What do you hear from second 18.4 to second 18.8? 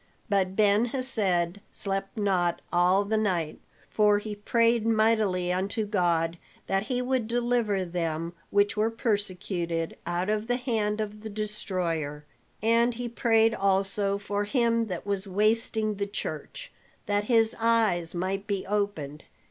be